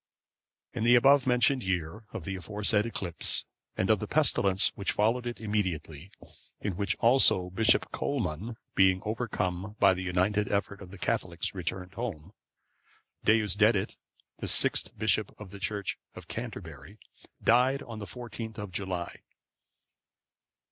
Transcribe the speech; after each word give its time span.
]In 0.73 0.83
the 0.83 0.95
above 0.95 1.27
mentioned 1.27 1.61
year 1.61 2.05
of 2.11 2.23
the 2.23 2.35
aforesaid 2.35 2.85
eclipse(515) 2.85 3.45
and 3.77 3.89
of 3.91 3.99
the 3.99 4.07
pestilence 4.07 4.69
which 4.73 4.93
followed 4.93 5.27
it 5.27 5.39
immediately, 5.39 6.09
in 6.59 6.75
which 6.75 6.95
also 6.95 7.51
Bishop 7.51 7.91
Colman, 7.91 8.57
being 8.73 9.03
overcome 9.05 9.75
by 9.79 9.93
the 9.93 10.01
united 10.01 10.51
effort 10.51 10.81
of 10.81 10.89
the 10.89 10.97
Catholics, 10.97 11.53
returned 11.53 11.93
home,(516) 11.93 13.25
Deusdedit,(517) 13.25 13.97
the 14.37 14.47
sixth 14.47 14.97
bishop 14.97 15.39
of 15.39 15.51
the 15.51 15.59
church 15.59 15.99
of 16.15 16.27
Canterbury, 16.27 16.97
died 17.43 17.83
on 17.83 17.99
the 17.99 18.05
14th 18.05 18.57
of 18.57 18.71
July. 18.71 19.21